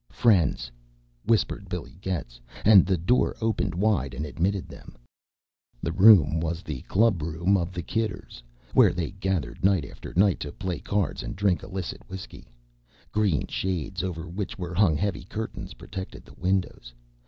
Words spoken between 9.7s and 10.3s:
after